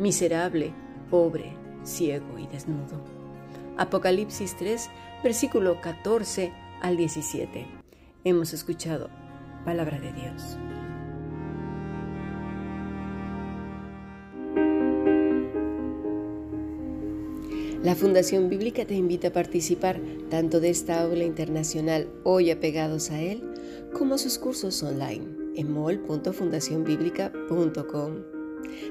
miserable, 0.00 0.72
pobre, 1.10 1.52
ciego 1.84 2.36
y 2.38 2.46
desnudo. 2.48 3.04
Apocalipsis 3.76 4.56
3, 4.56 4.88
versículo 5.22 5.80
14 5.80 6.52
al 6.80 6.96
17. 6.96 7.66
Hemos 8.24 8.52
escuchado 8.52 9.08
palabra 9.64 10.00
de 10.00 10.12
Dios. 10.12 10.58
La 17.82 17.94
Fundación 17.94 18.50
Bíblica 18.50 18.84
te 18.84 18.94
invita 18.94 19.28
a 19.28 19.32
participar 19.32 19.98
tanto 20.28 20.60
de 20.60 20.68
esta 20.70 21.00
aula 21.02 21.24
internacional 21.24 22.10
hoy 22.24 22.50
apegados 22.50 23.10
a 23.10 23.18
él, 23.20 23.42
como 23.94 24.16
a 24.16 24.18
sus 24.18 24.38
cursos 24.38 24.82
online 24.82 25.24
en 25.56 25.72
mol.fundacionbiblica.com. 25.72 28.39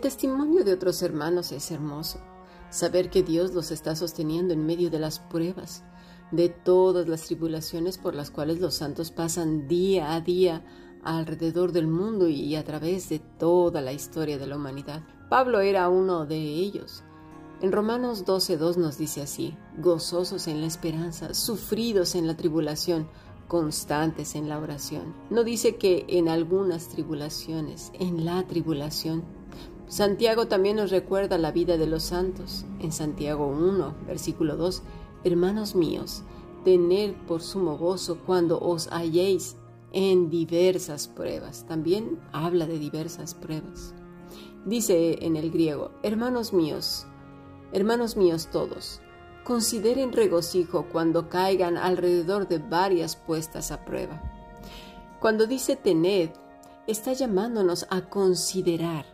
Testimonio 0.00 0.64
de 0.64 0.72
otros 0.72 1.02
hermanos 1.02 1.52
es 1.52 1.70
hermoso. 1.70 2.20
Saber 2.70 3.10
que 3.10 3.22
Dios 3.22 3.52
los 3.52 3.70
está 3.70 3.94
sosteniendo 3.94 4.54
en 4.54 4.64
medio 4.64 4.88
de 4.88 4.98
las 4.98 5.18
pruebas, 5.18 5.84
de 6.30 6.48
todas 6.48 7.06
las 7.06 7.24
tribulaciones 7.24 7.98
por 7.98 8.14
las 8.14 8.30
cuales 8.30 8.60
los 8.60 8.74
santos 8.74 9.10
pasan 9.10 9.68
día 9.68 10.14
a 10.14 10.22
día 10.22 10.64
alrededor 11.02 11.72
del 11.72 11.86
mundo 11.86 12.28
y 12.28 12.56
a 12.56 12.64
través 12.64 13.10
de 13.10 13.18
toda 13.18 13.82
la 13.82 13.92
historia 13.92 14.38
de 14.38 14.46
la 14.46 14.56
humanidad. 14.56 15.02
Pablo 15.28 15.60
era 15.60 15.90
uno 15.90 16.24
de 16.24 16.38
ellos. 16.38 17.04
En 17.60 17.70
Romanos 17.70 18.24
12.2 18.24 18.76
nos 18.76 18.96
dice 18.96 19.20
así, 19.20 19.54
gozosos 19.76 20.48
en 20.48 20.62
la 20.62 20.66
esperanza, 20.66 21.34
sufridos 21.34 22.14
en 22.14 22.26
la 22.26 22.38
tribulación, 22.38 23.06
constantes 23.48 24.34
en 24.34 24.48
la 24.48 24.58
oración. 24.58 25.14
No 25.28 25.44
dice 25.44 25.76
que 25.76 26.06
en 26.08 26.30
algunas 26.30 26.88
tribulaciones, 26.88 27.92
en 27.98 28.24
la 28.24 28.46
tribulación. 28.46 29.39
Santiago 29.90 30.46
también 30.46 30.76
nos 30.76 30.92
recuerda 30.92 31.36
la 31.36 31.50
vida 31.50 31.76
de 31.76 31.88
los 31.88 32.04
santos. 32.04 32.64
En 32.78 32.92
Santiago 32.92 33.48
1, 33.48 33.96
versículo 34.06 34.56
2, 34.56 34.84
Hermanos 35.24 35.74
míos, 35.74 36.22
tened 36.64 37.14
por 37.26 37.42
sumo 37.42 37.76
gozo 37.76 38.20
cuando 38.24 38.60
os 38.60 38.86
halléis 38.92 39.56
en 39.90 40.30
diversas 40.30 41.08
pruebas. 41.08 41.66
También 41.66 42.20
habla 42.30 42.68
de 42.68 42.78
diversas 42.78 43.34
pruebas. 43.34 43.92
Dice 44.64 45.18
en 45.22 45.34
el 45.34 45.50
griego, 45.50 45.90
hermanos 46.04 46.52
míos, 46.52 47.08
Hermanos 47.72 48.16
míos 48.16 48.48
todos, 48.52 49.00
consideren 49.42 50.12
regocijo 50.12 50.86
cuando 50.92 51.28
caigan 51.28 51.76
alrededor 51.76 52.46
de 52.46 52.58
varias 52.58 53.16
puestas 53.16 53.72
a 53.72 53.84
prueba. 53.84 54.22
Cuando 55.20 55.46
dice 55.46 55.74
tened, 55.74 56.30
está 56.86 57.12
llamándonos 57.12 57.86
a 57.90 58.02
considerar, 58.02 59.04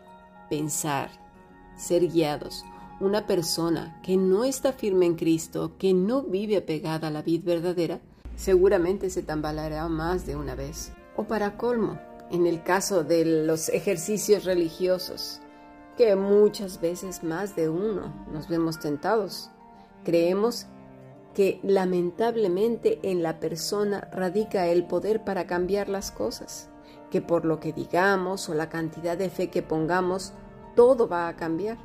pensar, 0.49 1.09
ser 1.75 2.07
guiados. 2.07 2.65
Una 2.99 3.27
persona 3.27 3.99
que 4.01 4.17
no 4.17 4.43
está 4.43 4.73
firme 4.73 5.05
en 5.05 5.15
Cristo, 5.15 5.73
que 5.77 5.93
no 5.93 6.23
vive 6.23 6.57
apegada 6.57 7.09
a 7.09 7.11
la 7.11 7.21
vida 7.21 7.53
verdadera, 7.53 7.99
seguramente 8.35 9.09
se 9.09 9.23
tambaleará 9.23 9.87
más 9.87 10.25
de 10.25 10.35
una 10.35 10.55
vez. 10.55 10.91
O 11.15 11.25
para 11.25 11.57
colmo, 11.57 11.99
en 12.31 12.47
el 12.47 12.63
caso 12.63 13.03
de 13.03 13.25
los 13.45 13.69
ejercicios 13.69 14.45
religiosos, 14.45 15.41
que 15.97 16.15
muchas 16.15 16.79
veces 16.79 17.23
más 17.23 17.55
de 17.55 17.69
uno 17.69 18.13
nos 18.31 18.47
vemos 18.47 18.79
tentados. 18.79 19.49
Creemos 20.03 20.67
que 21.33 21.59
lamentablemente 21.63 22.99
en 23.03 23.21
la 23.21 23.39
persona 23.39 24.09
radica 24.11 24.67
el 24.67 24.85
poder 24.85 25.23
para 25.23 25.45
cambiar 25.45 25.89
las 25.89 26.11
cosas, 26.11 26.69
que 27.09 27.21
por 27.21 27.45
lo 27.45 27.59
que 27.59 27.73
digamos 27.73 28.49
o 28.49 28.53
la 28.53 28.69
cantidad 28.69 29.17
de 29.17 29.29
fe 29.29 29.49
que 29.49 29.61
pongamos, 29.61 30.33
todo 30.75 31.07
va 31.07 31.27
a 31.27 31.35
cambiar. 31.35 31.77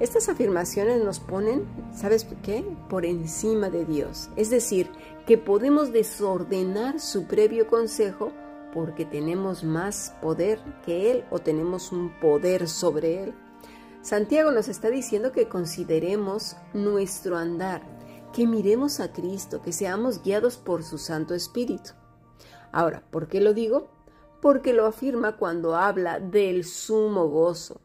Estas 0.00 0.28
afirmaciones 0.28 1.02
nos 1.04 1.20
ponen, 1.20 1.66
¿sabes 1.94 2.26
qué? 2.42 2.64
Por 2.88 3.04
encima 3.04 3.70
de 3.70 3.84
Dios. 3.84 4.30
Es 4.36 4.50
decir, 4.50 4.90
que 5.26 5.38
podemos 5.38 5.92
desordenar 5.92 6.98
su 6.98 7.26
previo 7.26 7.68
consejo 7.68 8.32
porque 8.72 9.04
tenemos 9.04 9.62
más 9.64 10.14
poder 10.20 10.58
que 10.84 11.10
Él 11.10 11.24
o 11.30 11.38
tenemos 11.38 11.92
un 11.92 12.18
poder 12.20 12.68
sobre 12.68 13.22
Él. 13.22 13.34
Santiago 14.00 14.50
nos 14.50 14.66
está 14.66 14.90
diciendo 14.90 15.30
que 15.30 15.48
consideremos 15.48 16.56
nuestro 16.72 17.36
andar, 17.36 17.82
que 18.32 18.46
miremos 18.46 18.98
a 18.98 19.12
Cristo, 19.12 19.62
que 19.62 19.72
seamos 19.72 20.22
guiados 20.22 20.56
por 20.56 20.82
su 20.82 20.98
Santo 20.98 21.34
Espíritu. 21.34 21.90
Ahora, 22.72 23.04
¿por 23.10 23.28
qué 23.28 23.40
lo 23.40 23.52
digo? 23.54 23.88
Porque 24.42 24.74
lo 24.74 24.84
afirma 24.84 25.38
cuando 25.38 25.74
habla 25.74 26.20
del 26.20 26.64
sumo 26.64 27.28
gozo. 27.28 27.80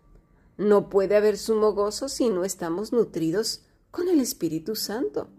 No 0.58 0.90
puede 0.90 1.16
haber 1.16 1.38
sumo 1.38 1.72
gozo 1.72 2.10
si 2.10 2.30
no 2.30 2.44
estamos 2.44 2.92
nutridos 2.92 3.64
con 3.92 4.10
el 4.10 4.20
Espíritu 4.20 4.76
Santo. 4.76 5.30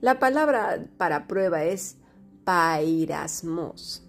La 0.00 0.18
palabra 0.18 0.84
para 0.98 1.26
prueba 1.26 1.64
es 1.64 1.96
pairasmos, 2.44 4.02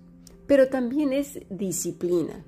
pero 0.47 0.67
también 0.67 1.13
es 1.13 1.39
disciplina 1.49 2.43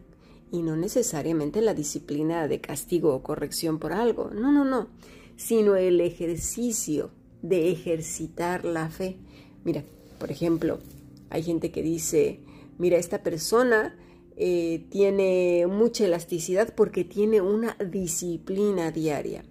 y 0.52 0.62
no 0.62 0.75
necesariamente 0.75 1.62
la 1.62 1.73
disciplina 1.73 2.47
de 2.47 2.62
castigo 2.62 3.13
o 3.13 3.23
corrección 3.23 3.78
por 3.78 3.94
algo, 3.94 4.31
no, 4.31 4.52
no, 4.52 4.66
no, 4.66 4.88
sino 5.35 5.75
el 5.75 6.02
ejercicio 6.02 7.12
de 7.41 7.72
ejercitar 7.72 8.66
la 8.66 8.90
fe. 8.90 9.17
Mira, 9.63 9.84
por 10.17 10.31
ejemplo, 10.31 10.79
hay 11.29 11.44
gente 11.44 11.72
que 11.72 11.84
dice, 11.84 12.40
mira, 12.78 12.97
esta 12.97 13.24
persona 13.24 13.96
eh, 14.38 14.86
tiene 14.90 15.66
mucha 15.68 16.06
elasticidad 16.06 16.74
porque 16.75 17.03
tiene 17.03 17.41
una 17.41 17.78
disciplina 17.90 18.91
diaria. 18.91 19.44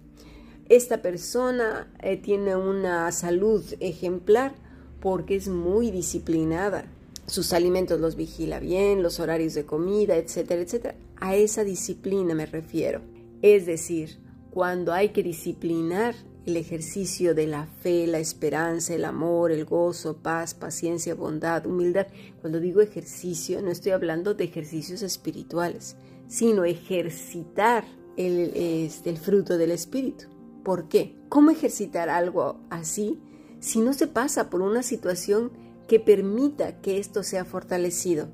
Esta 0.69 1.01
persona 1.01 1.91
eh, 2.01 2.17
tiene 2.17 2.55
una 2.55 3.11
salud 3.11 3.63
ejemplar 3.79 4.55
porque 4.99 5.35
es 5.35 5.47
muy 5.47 5.91
disciplinada 5.91 6.85
sus 7.27 7.53
alimentos 7.53 7.99
los 7.99 8.15
vigila 8.15 8.59
bien, 8.59 9.01
los 9.01 9.19
horarios 9.19 9.53
de 9.53 9.65
comida, 9.65 10.15
etcétera, 10.15 10.61
etcétera. 10.61 10.95
A 11.17 11.35
esa 11.35 11.63
disciplina 11.63 12.35
me 12.35 12.45
refiero. 12.45 13.01
Es 13.41 13.65
decir, 13.65 14.19
cuando 14.51 14.93
hay 14.93 15.09
que 15.09 15.23
disciplinar 15.23 16.15
el 16.45 16.57
ejercicio 16.57 17.33
de 17.33 17.47
la 17.47 17.65
fe, 17.65 18.07
la 18.07 18.19
esperanza, 18.19 18.93
el 18.93 19.05
amor, 19.05 19.51
el 19.51 19.65
gozo, 19.65 20.17
paz, 20.17 20.53
paciencia, 20.53 21.15
bondad, 21.15 21.65
humildad. 21.65 22.07
Cuando 22.41 22.59
digo 22.59 22.81
ejercicio, 22.81 23.61
no 23.61 23.71
estoy 23.71 23.91
hablando 23.91 24.33
de 24.33 24.43
ejercicios 24.43 25.01
espirituales, 25.01 25.95
sino 26.27 26.65
ejercitar 26.65 27.85
el, 28.17 28.51
este, 28.55 29.09
el 29.09 29.17
fruto 29.17 29.57
del 29.57 29.71
Espíritu. 29.71 30.25
¿Por 30.63 30.87
qué? 30.87 31.15
¿Cómo 31.29 31.51
ejercitar 31.51 32.09
algo 32.09 32.59
así 32.69 33.19
si 33.59 33.79
no 33.79 33.93
se 33.93 34.07
pasa 34.07 34.49
por 34.49 34.61
una 34.61 34.83
situación 34.83 35.51
que 35.87 35.99
permita 35.99 36.81
que 36.81 36.97
esto 36.99 37.23
sea 37.23 37.45
fortalecido. 37.45 38.27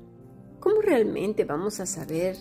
¿Cómo 0.60 0.80
realmente 0.80 1.44
vamos 1.44 1.80
a 1.80 1.86
saber 1.86 2.36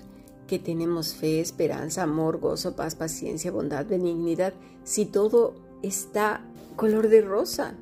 que 0.52 0.60
tenemos 0.60 1.14
fe, 1.14 1.40
esperanza, 1.40 2.04
amor, 2.04 2.38
gozo, 2.38 2.76
paz, 2.76 2.96
paciencia, 2.96 3.54
bondad, 3.54 3.86
benignidad, 3.86 4.54
si 4.84 5.06
todo 5.06 5.54
está 5.82 6.44
color 6.76 7.08
de 7.08 7.22
rosa, 7.22 7.76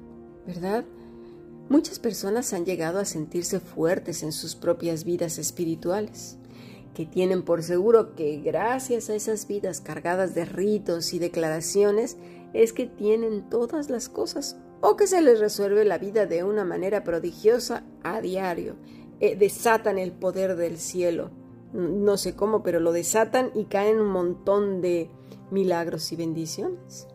¿verdad? 0.45 0.85
Muchas 1.67 1.97
personas 1.97 2.53
han 2.53 2.65
llegado 2.65 2.99
a 2.99 3.05
sentirse 3.05 3.59
fuertes 3.59 4.21
en 4.21 4.31
sus 4.31 4.53
propias 4.53 5.03
vidas 5.03 5.39
espirituales, 5.39 6.37
que 6.93 7.07
tienen 7.07 7.41
por 7.41 7.63
seguro 7.63 8.13
que 8.13 8.39
gracias 8.39 9.09
a 9.09 9.15
esas 9.15 9.47
vidas 9.47 9.81
cargadas 9.81 10.35
de 10.35 10.45
ritos 10.45 11.11
y 11.15 11.17
declaraciones 11.17 12.17
es 12.53 12.71
que 12.71 12.85
tienen 12.85 13.49
todas 13.49 13.89
las 13.89 14.09
cosas 14.09 14.57
o 14.79 14.95
que 14.95 15.07
se 15.07 15.23
les 15.23 15.39
resuelve 15.39 15.85
la 15.85 15.97
vida 15.97 16.27
de 16.27 16.43
una 16.43 16.65
manera 16.65 17.03
prodigiosa 17.03 17.83
a 18.03 18.21
diario. 18.21 18.75
Eh, 19.21 19.35
desatan 19.35 19.97
el 19.97 20.11
poder 20.11 20.55
del 20.55 20.77
cielo. 20.77 21.38
No 21.73 22.17
sé 22.17 22.35
cómo, 22.35 22.63
pero 22.63 22.79
lo 22.79 22.91
desatan 22.91 23.51
y 23.53 23.65
caen 23.65 23.99
un 23.99 24.09
montón 24.09 24.81
de 24.81 25.09
milagros 25.51 26.11
y 26.11 26.15
bendiciones. 26.15 27.07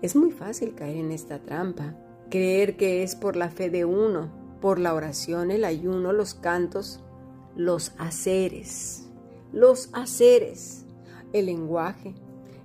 Es 0.00 0.16
muy 0.16 0.32
fácil 0.32 0.74
caer 0.74 0.96
en 0.96 1.12
esta 1.12 1.38
trampa, 1.40 1.96
creer 2.30 2.76
que 2.76 3.02
es 3.02 3.14
por 3.14 3.36
la 3.36 3.50
fe 3.50 3.70
de 3.70 3.84
uno, 3.84 4.32
por 4.60 4.78
la 4.78 4.94
oración, 4.94 5.50
el 5.50 5.64
ayuno, 5.64 6.12
los 6.12 6.34
cantos, 6.34 7.00
los 7.54 7.92
haceres, 7.98 9.08
los 9.52 9.90
haceres, 9.92 10.86
el 11.32 11.46
lenguaje, 11.46 12.14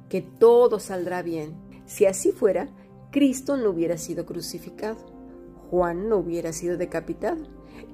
que 0.10 0.22
todo 0.22 0.80
saldrá 0.80 1.22
bien. 1.22 1.56
Si 1.86 2.06
así 2.06 2.31
fuera, 2.31 2.69
Cristo 3.12 3.57
no 3.57 3.69
hubiera 3.69 3.98
sido 3.98 4.25
crucificado, 4.25 4.98
Juan 5.69 6.10
no 6.10 6.18
hubiera 6.18 6.54
sido 6.54 6.78
decapitado, 6.78 7.44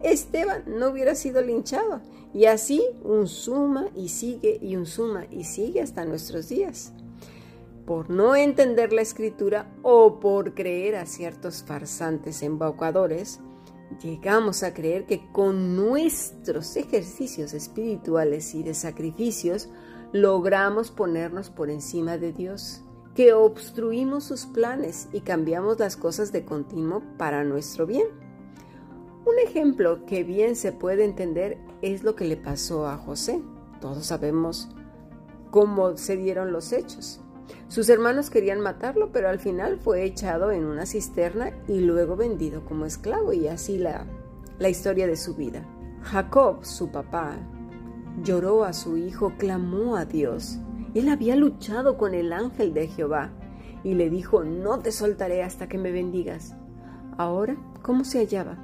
Esteban 0.02 0.64
no 0.68 0.90
hubiera 0.90 1.16
sido 1.16 1.42
linchado, 1.42 2.02
y 2.34 2.46
así 2.46 2.82
un 3.04 3.28
suma 3.28 3.88
y 3.96 4.10
sigue 4.10 4.58
y 4.62 4.76
un 4.76 4.86
suma 4.86 5.26
y 5.30 5.44
sigue 5.44 5.82
hasta 5.82 6.06
nuestros 6.06 6.50
días. 6.50 6.94
Por 7.86 8.10
no 8.10 8.36
entender 8.36 8.94
la 8.94 9.02
escritura 9.02 9.70
o 9.82 10.20
por 10.20 10.54
creer 10.54 10.96
a 10.96 11.06
ciertos 11.06 11.64
farsantes 11.64 12.42
embaucadores, 12.42 13.40
llegamos 14.02 14.64
a 14.64 14.74
creer 14.74 15.06
que 15.06 15.28
con 15.32 15.76
nuestros 15.76 16.76
ejercicios 16.78 17.54
espirituales 17.54 18.56
y 18.56 18.64
de 18.64 18.74
sacrificios 18.74 19.70
logramos 20.14 20.92
ponernos 20.92 21.50
por 21.50 21.70
encima 21.70 22.18
de 22.18 22.32
Dios, 22.32 22.82
que 23.16 23.34
obstruimos 23.34 24.24
sus 24.24 24.46
planes 24.46 25.10
y 25.12 25.22
cambiamos 25.22 25.78
las 25.80 25.98
cosas 25.98 26.32
de 26.32 26.46
continuo 26.46 27.04
para 27.18 27.44
nuestro 27.44 27.86
bien. 27.86 28.23
Un 29.26 29.40
ejemplo 29.40 30.06
que 30.06 30.24
bien 30.24 30.56
se 30.56 30.74
puede 30.74 31.06
entender 31.06 31.58
es 31.82 32.04
lo 32.04 32.16
que 32.16 32.26
le 32.26 32.36
pasó 32.36 32.88
a 32.88 32.98
José. 32.98 33.42
Todos 33.80 34.08
sabemos 34.08 34.70
cómo 35.50 35.96
se 35.98 36.18
dieron 36.18 36.52
los 36.52 36.74
hechos. 36.74 37.22
Sus 37.70 37.88
hermanos 37.90 38.30
querían 38.30 38.60
matarlo, 38.60 39.12
pero 39.12 39.30
al 39.30 39.40
final 39.40 39.80
fue 39.80 40.04
echado 40.04 40.52
en 40.52 40.66
una 40.66 40.86
cisterna 40.86 41.52
y 41.68 41.80
luego 41.80 42.16
vendido 42.16 42.66
como 42.66 42.86
esclavo 42.86 43.32
y 43.34 43.48
así 43.48 43.78
la, 43.78 44.06
la 44.60 44.70
historia 44.70 45.08
de 45.08 45.16
su 45.16 45.36
vida. 45.36 45.66
Jacob, 46.02 46.66
su 46.66 46.92
papá, 46.92 47.38
lloró 48.22 48.66
a 48.66 48.74
su 48.74 48.98
hijo, 48.98 49.34
clamó 49.38 49.96
a 49.96 50.06
Dios. 50.06 50.60
Él 50.94 51.08
había 51.08 51.36
luchado 51.36 51.98
con 51.98 52.14
el 52.14 52.34
ángel 52.34 52.74
de 52.74 52.88
Jehová 52.88 53.32
y 53.84 53.94
le 53.94 54.10
dijo, 54.10 54.44
no 54.44 54.80
te 54.80 54.92
soltaré 54.92 55.44
hasta 55.44 55.68
que 55.68 55.78
me 55.78 55.92
bendigas. 55.92 56.56
Ahora, 57.18 57.56
¿cómo 57.82 58.04
se 58.04 58.20
hallaba? 58.20 58.58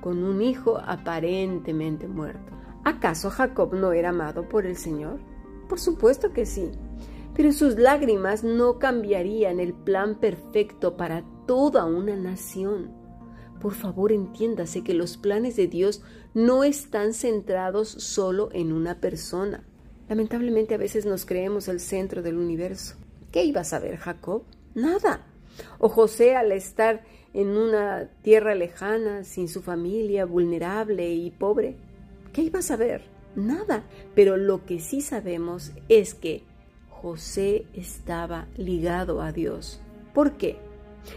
Con 0.00 0.22
un 0.24 0.42
hijo 0.42 0.78
aparentemente 0.78 2.08
muerto. 2.08 2.52
¿Acaso 2.84 3.30
Jacob 3.30 3.74
no 3.74 3.92
era 3.92 4.10
amado 4.10 4.48
por 4.48 4.66
el 4.66 4.76
Señor? 4.76 5.18
Por 5.68 5.78
supuesto 5.78 6.32
que 6.32 6.46
sí 6.46 6.70
pero 7.38 7.52
sus 7.52 7.76
lágrimas 7.76 8.42
no 8.42 8.80
cambiarían 8.80 9.60
el 9.60 9.72
plan 9.72 10.16
perfecto 10.16 10.96
para 10.96 11.22
toda 11.46 11.84
una 11.84 12.16
nación. 12.16 12.90
Por 13.60 13.74
favor, 13.74 14.10
entiéndase 14.10 14.82
que 14.82 14.92
los 14.92 15.16
planes 15.16 15.54
de 15.54 15.68
Dios 15.68 16.02
no 16.34 16.64
están 16.64 17.14
centrados 17.14 17.90
solo 17.90 18.48
en 18.52 18.72
una 18.72 19.00
persona. 19.00 19.62
Lamentablemente 20.08 20.74
a 20.74 20.78
veces 20.78 21.06
nos 21.06 21.24
creemos 21.24 21.68
el 21.68 21.78
centro 21.78 22.22
del 22.22 22.38
universo. 22.38 22.96
¿Qué 23.30 23.44
iba 23.44 23.60
a 23.60 23.64
saber 23.64 23.98
Jacob? 23.98 24.42
Nada. 24.74 25.24
O 25.78 25.88
José 25.88 26.34
al 26.34 26.50
estar 26.50 27.04
en 27.34 27.56
una 27.56 28.08
tierra 28.22 28.54
lejana, 28.54 29.24
sin 29.24 29.48
su 29.48 29.62
familia, 29.62 30.24
vulnerable 30.24 31.10
y 31.10 31.30
pobre. 31.30 31.76
¿Qué 32.32 32.42
iba 32.42 32.60
a 32.60 32.62
saber? 32.62 33.02
Nada. 33.34 33.84
Pero 34.14 34.36
lo 34.36 34.64
que 34.64 34.80
sí 34.80 35.00
sabemos 35.00 35.72
es 35.88 36.14
que 36.14 36.42
José 36.88 37.66
estaba 37.74 38.48
ligado 38.56 39.22
a 39.22 39.32
Dios. 39.32 39.80
¿Por 40.14 40.32
qué? 40.32 40.56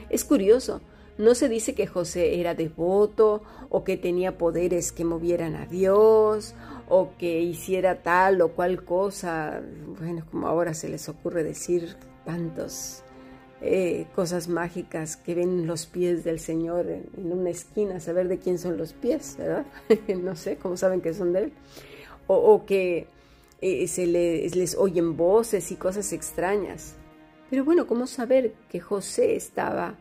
Es 0.10 0.24
curioso, 0.24 0.82
no 1.18 1.36
se 1.36 1.50
dice 1.50 1.76
que 1.76 1.88
José 1.88 2.40
era 2.40 2.56
devoto 2.56 3.44
o 3.70 3.84
que 3.84 3.98
tenía 3.98 4.38
poderes 4.38 4.92
que 4.92 5.06
movieran 5.06 5.56
a 5.56 5.66
Dios 5.66 6.56
o 6.88 7.12
que 7.18 7.42
hiciera 7.42 8.02
tal 8.02 8.42
o 8.42 8.50
cual 8.54 8.84
cosa, 8.84 9.62
bueno, 10.00 10.26
como 10.30 10.48
ahora 10.48 10.74
se 10.74 10.90
les 10.90 11.10
ocurre 11.10 11.44
decir 11.44 11.96
tantos 12.26 13.04
eh, 13.62 14.08
cosas 14.16 14.48
mágicas 14.48 15.18
que 15.18 15.36
ven 15.36 15.68
los 15.68 15.86
pies 15.86 16.24
del 16.24 16.40
Señor 16.40 16.88
en, 16.90 17.32
una 17.32 17.50
esquina, 17.50 18.00
saber 18.00 18.28
de 18.28 18.40
quién 18.40 18.58
son 18.58 18.78
los 18.78 18.94
pies, 18.94 19.36
¿verdad? 19.38 19.66
no 20.22 20.36
sé, 20.36 20.58
cómo 20.58 20.78
saben 20.78 21.02
que 21.02 21.14
son 21.14 21.34
de 21.34 21.44
Él. 21.44 21.54
o 22.28 22.66
que 22.66 23.08
eh, 23.62 23.88
se 23.88 24.08
les, 24.08 24.56
les 24.56 24.76
oyen 24.76 25.16
voces 25.16 25.72
y 25.72 25.76
cosas 25.76 26.12
extrañas. 26.14 26.96
Pero 27.52 27.64
bueno, 27.64 27.86
¿cómo 27.86 28.08
saber 28.08 28.56
que 28.70 28.80
José 28.80 29.36
estaba 29.36 29.98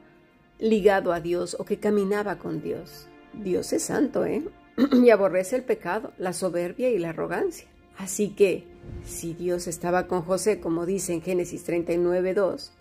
ligado 0.59 1.12
a 1.12 1.21
Dios 1.21 1.57
o 1.59 1.65
que 1.67 1.79
caminaba 1.79 2.39
con 2.39 2.62
Dios? 2.62 3.07
Dios 3.35 3.75
es 3.75 3.83
santo, 3.83 4.25
¿eh? 4.25 4.43
y 4.93 5.11
aborrece 5.11 5.57
el 5.57 5.65
pecado, 5.65 6.12
la 6.17 6.33
soberbia 6.33 6.89
y 6.89 6.99
la 6.99 7.11
arrogancia. 7.11 7.69
Así 7.99 8.31
que, 8.31 8.65
si 9.05 9.35
Dios 9.35 9.67
estaba 9.67 10.07
con 10.07 10.23
José, 10.23 10.59
como 10.59 10.87
dice 10.87 11.12
en 11.12 11.21
Génesis 11.21 11.65
39, 11.65 12.33
2, 12.33 12.73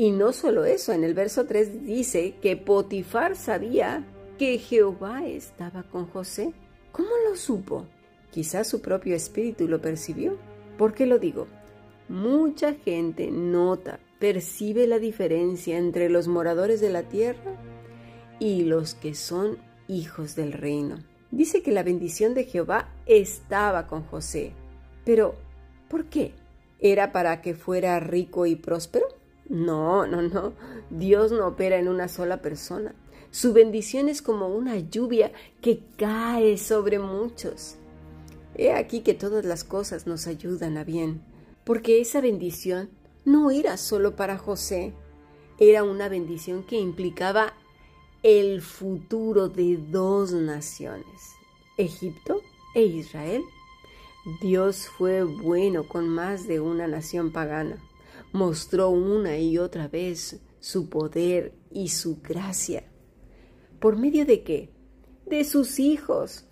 y 0.00 0.12
no 0.12 0.32
solo 0.32 0.64
eso, 0.64 0.92
en 0.92 1.02
el 1.02 1.12
verso 1.12 1.44
3 1.44 1.84
dice 1.84 2.36
que 2.40 2.56
Potifar 2.56 3.34
sabía 3.34 4.06
que 4.38 4.56
Jehová 4.58 5.26
estaba 5.26 5.82
con 5.82 6.06
José. 6.06 6.52
¿Cómo 6.92 7.10
lo 7.28 7.34
supo? 7.34 7.84
Quizás 8.30 8.68
su 8.68 8.80
propio 8.80 9.16
espíritu 9.16 9.66
lo 9.66 9.80
percibió. 9.80 10.38
¿Por 10.78 10.94
qué 10.94 11.04
lo 11.04 11.18
digo? 11.18 11.48
Mucha 12.08 12.74
gente 12.74 13.32
nota, 13.32 13.98
percibe 14.20 14.86
la 14.86 15.00
diferencia 15.00 15.76
entre 15.76 16.08
los 16.08 16.28
moradores 16.28 16.80
de 16.80 16.90
la 16.90 17.02
tierra 17.02 17.60
y 18.38 18.62
los 18.62 18.94
que 18.94 19.16
son 19.16 19.58
hijos 19.88 20.36
del 20.36 20.52
reino. 20.52 20.98
Dice 21.32 21.60
que 21.60 21.72
la 21.72 21.82
bendición 21.82 22.34
de 22.34 22.44
Jehová 22.44 22.88
estaba 23.06 23.88
con 23.88 24.04
José. 24.04 24.52
Pero, 25.04 25.34
¿por 25.88 26.04
qué? 26.04 26.34
¿Era 26.78 27.10
para 27.10 27.42
que 27.42 27.54
fuera 27.54 27.98
rico 27.98 28.46
y 28.46 28.54
próspero? 28.54 29.17
No, 29.48 30.06
no, 30.06 30.22
no. 30.22 30.52
Dios 30.90 31.32
no 31.32 31.46
opera 31.46 31.78
en 31.78 31.88
una 31.88 32.08
sola 32.08 32.42
persona. 32.42 32.94
Su 33.30 33.52
bendición 33.52 34.08
es 34.08 34.22
como 34.22 34.48
una 34.48 34.78
lluvia 34.78 35.32
que 35.60 35.80
cae 35.96 36.56
sobre 36.56 36.98
muchos. 36.98 37.76
He 38.54 38.72
aquí 38.72 39.00
que 39.00 39.14
todas 39.14 39.44
las 39.44 39.64
cosas 39.64 40.06
nos 40.06 40.26
ayudan 40.26 40.78
a 40.78 40.84
bien, 40.84 41.22
porque 41.64 42.00
esa 42.00 42.20
bendición 42.20 42.90
no 43.24 43.50
era 43.50 43.76
solo 43.76 44.16
para 44.16 44.38
José, 44.38 44.94
era 45.58 45.84
una 45.84 46.08
bendición 46.08 46.62
que 46.62 46.80
implicaba 46.80 47.52
el 48.22 48.62
futuro 48.62 49.48
de 49.48 49.76
dos 49.76 50.32
naciones, 50.32 51.34
Egipto 51.76 52.42
e 52.74 52.82
Israel. 52.82 53.44
Dios 54.40 54.88
fue 54.88 55.22
bueno 55.22 55.86
con 55.86 56.08
más 56.08 56.48
de 56.48 56.60
una 56.60 56.88
nación 56.88 57.30
pagana, 57.30 57.78
mostró 58.32 58.90
una 58.90 59.38
y 59.38 59.58
otra 59.58 59.88
vez 59.88 60.40
su 60.60 60.88
poder 60.88 61.52
y 61.70 61.88
su 61.88 62.20
gracia. 62.20 62.84
¿Por 63.80 63.96
medio 63.96 64.26
de 64.26 64.42
qué? 64.42 64.70
De 65.26 65.44
sus 65.44 65.78
hijos, 65.78 66.44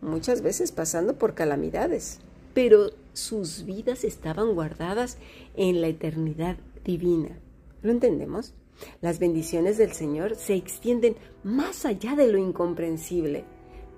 muchas 0.00 0.42
veces 0.42 0.72
pasando 0.72 1.18
por 1.18 1.34
calamidades, 1.34 2.18
pero 2.54 2.90
sus 3.12 3.64
vidas 3.64 4.04
estaban 4.04 4.54
guardadas 4.54 5.18
en 5.54 5.80
la 5.80 5.88
eternidad 5.88 6.56
divina. 6.84 7.38
¿Lo 7.82 7.90
entendemos? 7.90 8.54
Las 9.00 9.18
bendiciones 9.18 9.78
del 9.78 9.92
Señor 9.92 10.34
se 10.36 10.54
extienden 10.54 11.16
más 11.44 11.84
allá 11.84 12.16
de 12.16 12.28
lo 12.28 12.38
incomprensible. 12.38 13.44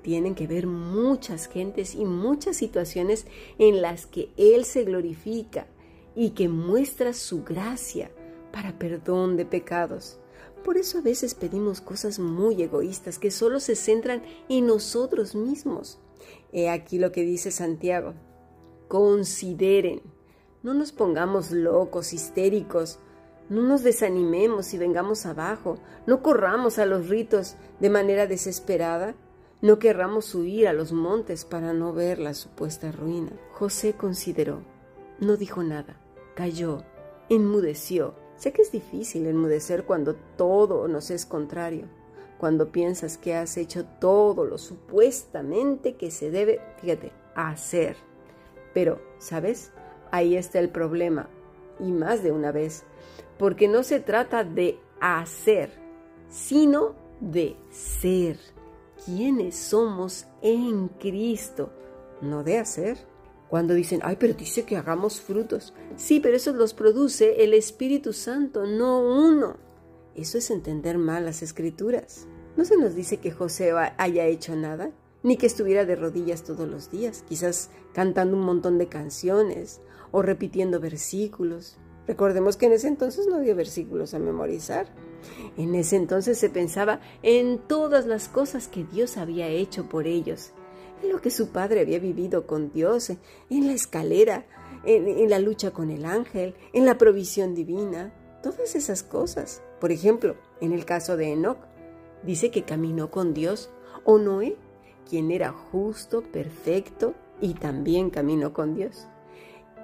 Tienen 0.03 0.35
que 0.35 0.47
ver 0.47 0.67
muchas 0.67 1.49
gentes 1.49 1.95
y 1.95 2.05
muchas 2.05 2.57
situaciones 2.57 3.26
en 3.59 3.81
las 3.81 4.07
que 4.07 4.31
Él 4.37 4.64
se 4.64 4.85
glorifica 4.85 5.67
y 6.14 6.30
que 6.30 6.49
muestra 6.49 7.12
su 7.12 7.44
gracia 7.44 8.11
para 8.52 8.78
perdón 8.78 9.37
de 9.37 9.44
pecados. 9.44 10.18
Por 10.64 10.78
eso 10.78 10.99
a 10.99 11.02
veces 11.02 11.35
pedimos 11.35 11.80
cosas 11.80 12.18
muy 12.18 12.62
egoístas 12.62 13.18
que 13.18 13.30
solo 13.30 13.61
se 13.61 13.76
centran 13.76 14.23
en 14.49 14.66
nosotros 14.66 15.35
mismos. 15.35 15.99
He 16.52 16.71
aquí 16.71 16.99
lo 16.99 17.12
que 17.12 17.23
dice 17.23 17.50
Santiago. 17.50 18.14
Consideren, 18.88 20.00
no 20.62 20.73
nos 20.73 20.92
pongamos 20.92 21.50
locos, 21.50 22.12
histéricos, 22.12 22.99
no 23.50 23.62
nos 23.62 23.83
desanimemos 23.83 24.73
y 24.73 24.78
vengamos 24.78 25.26
abajo, 25.26 25.78
no 26.06 26.23
corramos 26.23 26.78
a 26.78 26.87
los 26.87 27.09
ritos 27.09 27.56
de 27.80 27.90
manera 27.90 28.26
desesperada, 28.26 29.14
no 29.61 29.78
querramos 29.78 30.35
huir 30.35 30.68
a 30.68 30.73
los 30.73 30.92
montes 30.92 31.44
para 31.44 31.73
no 31.73 31.92
ver 31.92 32.18
la 32.18 32.35
supuesta 32.35 32.90
ruina. 32.90 33.33
José 33.52 33.94
consideró, 33.94 34.62
no 35.21 35.37
dijo 35.37 35.62
nada, 35.62 36.00
cayó, 36.35 36.83
enmudeció 37.29 38.14
Sé 38.37 38.53
que 38.53 38.62
es 38.62 38.73
difícil 38.73 39.26
enmudecer 39.26 39.85
cuando 39.85 40.17
todo 40.37 40.88
nos 40.88 41.11
es 41.11 41.25
contrario, 41.25 41.87
cuando 42.38 42.73
piensas 42.73 43.17
que 43.17 43.35
has 43.35 43.57
hecho 43.57 43.85
todo 44.00 44.45
lo 44.45 44.59
supuestamente 44.59 45.95
que 45.95 46.11
se 46.11 46.31
debe, 46.31 46.61
fíjate, 46.81 47.12
hacer. 47.35 47.97
Pero, 48.73 49.00
¿sabes? 49.19 49.73
Ahí 50.11 50.37
está 50.37 50.59
el 50.59 50.69
problema, 50.69 51.29
y 51.79 51.93
más 51.93 52.23
de 52.23 52.33
una 52.33 52.50
vez, 52.50 52.85
porque 53.38 53.69
no 53.69 53.83
se 53.83 54.00
trata 54.00 54.45
de 54.45 54.79
hacer, 55.00 55.71
sino 56.29 56.95
de 57.21 57.57
ser 57.71 58.38
quienes 59.05 59.57
somos 59.57 60.26
en 60.43 60.88
Cristo, 60.88 61.71
no 62.21 62.43
de 62.43 62.59
hacer. 62.59 62.99
Cuando 63.54 63.75
dicen, 63.75 64.00
ay, 64.02 64.16
pero 64.18 64.34
dice 64.34 64.64
que 64.64 64.76
hagamos 64.76 65.20
frutos. 65.20 65.75
Sí, 65.94 66.18
pero 66.18 66.34
eso 66.34 66.52
los 66.52 66.75
produce 66.75 67.44
el 67.44 67.54
Espíritu 67.54 68.12
Santo, 68.12 68.66
no 68.66 68.99
uno. 68.99 69.58
Eso 70.16 70.38
es 70.38 70.50
entender 70.50 70.99
mal 70.99 71.25
las 71.25 71.40
escrituras. 71.40 72.26
No 72.56 72.64
se 72.64 72.76
nos 72.76 72.96
dice 72.96 73.18
que 73.18 73.30
José 73.30 73.70
haya 73.96 74.26
hecho 74.26 74.56
nada, 74.56 74.90
ni 75.23 75.37
que 75.37 75.46
estuviera 75.46 75.84
de 75.84 75.94
rodillas 75.94 76.42
todos 76.42 76.68
los 76.68 76.90
días, 76.90 77.23
quizás 77.28 77.70
cantando 77.92 78.37
un 78.37 78.42
montón 78.42 78.76
de 78.76 78.88
canciones 78.88 79.80
o 80.11 80.20
repitiendo 80.20 80.80
versículos. 80.80 81.78
Recordemos 82.08 82.56
que 82.56 82.66
en 82.66 82.73
ese 82.73 82.88
entonces 82.88 83.28
no 83.28 83.37
había 83.37 83.54
versículos 83.54 84.14
a 84.14 84.18
memorizar. 84.18 84.88
En 85.56 85.76
ese 85.76 85.94
entonces 85.94 86.38
se 86.38 86.50
pensaba 86.50 86.99
en 87.23 87.58
todas 87.58 88.04
las 88.04 88.28
cosas 88.28 88.66
que 88.66 88.82
Dios 88.82 89.16
había 89.16 89.46
hecho 89.46 89.88
por 89.88 90.08
ellos, 90.08 90.50
lo 91.08 91.20
que 91.20 91.30
su 91.30 91.49
padre 91.49 91.80
había 91.80 91.99
vivido 91.99 92.46
con 92.46 92.73
Dios, 92.73 93.11
en 93.11 93.66
la 93.66 93.73
escalera, 93.73 94.46
en, 94.84 95.28
la 95.30 95.38
lucha 95.38 95.70
con 95.70 95.90
el 95.90 96.04
ángel, 96.04 96.54
en 96.73 96.84
la 96.84 96.99
provisión 96.99 97.54
divina, 97.54 98.12
todas 98.42 98.75
esas 98.75 99.02
cosas. 99.02 99.62
Por 99.80 99.92
ejemplo, 99.92 100.37
en 100.61 100.73
el 100.73 100.84
caso 100.84 101.16
de 101.16 101.32
Enoch, 101.32 101.58
dice 102.23 102.50
que 102.50 102.64
caminó 102.64 103.11
con 103.11 103.34
Dios, 103.34 103.70
o 104.04 104.18
Noé, 104.18 104.56
quien 105.08 105.30
era 105.30 105.52
justo, 105.52 106.23
perfecto 106.23 107.14
y 107.40 107.54
también 107.54 108.11
caminó 108.11 108.52
con 108.52 108.75
Dios. 108.75 109.06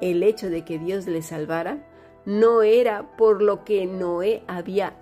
El 0.00 0.22
hecho 0.22 0.48
de 0.48 0.64
que 0.64 0.78
Dios 0.78 1.06
le 1.06 1.22
salvara 1.22 1.86
no 2.24 2.62
era 2.62 3.16
por 3.16 3.42
lo 3.42 3.64
que 3.64 3.86
Noé 3.86 4.42
había 4.46 4.96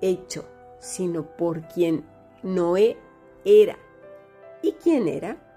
hecho, 0.00 0.44
sino 0.80 1.36
por 1.36 1.68
quien 1.68 2.04
Noé 2.42 2.96
era. 3.44 3.78
¿Y 4.62 4.72
quién 4.72 5.08
era? 5.08 5.49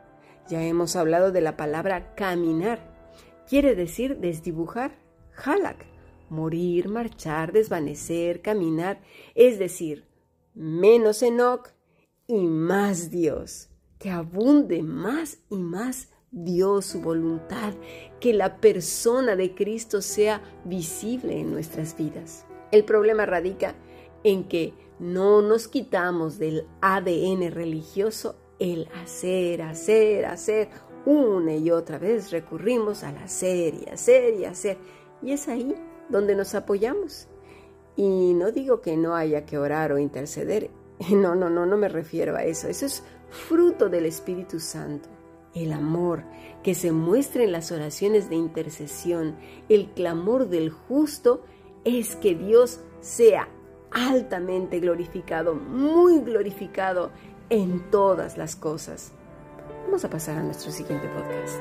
Ya 0.49 0.61
hemos 0.63 0.95
hablado 0.95 1.31
de 1.31 1.41
la 1.41 1.55
palabra 1.55 2.15
caminar. 2.15 2.79
Quiere 3.47 3.75
decir 3.75 4.17
desdibujar, 4.17 4.99
halak, 5.35 5.85
morir, 6.29 6.89
marchar, 6.89 7.51
desvanecer, 7.53 8.41
caminar, 8.41 9.01
es 9.35 9.59
decir, 9.59 10.05
menos 10.53 11.23
Enoch 11.23 11.69
y 12.27 12.47
más 12.47 13.09
Dios, 13.09 13.69
que 13.99 14.09
abunde 14.09 14.83
más 14.83 15.39
y 15.49 15.57
más 15.57 16.09
Dios, 16.31 16.87
su 16.87 17.01
voluntad, 17.01 17.73
que 18.19 18.33
la 18.33 18.57
persona 18.59 19.35
de 19.35 19.53
Cristo 19.53 20.01
sea 20.01 20.41
visible 20.65 21.39
en 21.39 21.51
nuestras 21.51 21.95
vidas. 21.95 22.45
El 22.71 22.85
problema 22.85 23.25
radica 23.25 23.75
en 24.23 24.47
que 24.47 24.73
no 24.99 25.41
nos 25.41 25.67
quitamos 25.67 26.39
del 26.39 26.65
ADN 26.81 27.51
religioso 27.51 28.35
el 28.63 28.87
hacer, 29.03 29.61
hacer, 29.61 30.25
hacer. 30.25 30.69
Una 31.05 31.53
y 31.53 31.69
otra 31.69 31.97
vez 31.97 32.31
recurrimos 32.31 33.03
al 33.03 33.17
hacer 33.17 33.73
y 33.73 33.89
hacer 33.89 34.35
y 34.35 34.45
hacer. 34.45 34.77
Y 35.21 35.33
es 35.33 35.49
ahí 35.49 35.75
donde 36.07 36.33
nos 36.33 36.55
apoyamos. 36.55 37.27
Y 37.97 38.33
no 38.33 38.51
digo 38.51 38.79
que 38.79 38.95
no 38.95 39.15
haya 39.15 39.45
que 39.45 39.57
orar 39.57 39.91
o 39.91 39.99
interceder. 39.99 40.69
No, 41.11 41.35
no, 41.35 41.49
no, 41.49 41.65
no 41.65 41.75
me 41.75 41.89
refiero 41.89 42.37
a 42.37 42.45
eso. 42.45 42.69
Eso 42.69 42.85
es 42.85 43.03
fruto 43.29 43.89
del 43.89 44.05
Espíritu 44.05 44.61
Santo. 44.61 45.09
El 45.53 45.73
amor 45.73 46.23
que 46.63 46.73
se 46.73 46.93
muestra 46.93 47.43
en 47.43 47.51
las 47.51 47.73
oraciones 47.73 48.29
de 48.29 48.35
intercesión, 48.35 49.35
el 49.67 49.89
clamor 49.89 50.47
del 50.47 50.69
justo, 50.69 51.43
es 51.83 52.15
que 52.15 52.35
Dios 52.35 52.79
sea 53.01 53.49
altamente 53.91 54.79
glorificado, 54.79 55.55
muy 55.55 56.19
glorificado 56.21 57.11
en 57.49 57.89
todas 57.91 58.37
las 58.37 58.55
cosas. 58.55 59.11
Vamos 59.85 60.03
a 60.05 60.09
pasar 60.09 60.37
a 60.37 60.43
nuestro 60.43 60.71
siguiente 60.71 61.07
podcast. 61.09 61.59